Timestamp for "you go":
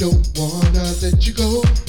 1.26-1.79